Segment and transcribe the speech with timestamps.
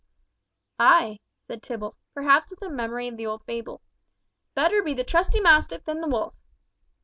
[0.79, 3.81] "Ay!" said Tibble, perhaps with a memory of the old fable,
[4.55, 6.33] "better be the trusty mastiff than the wolf."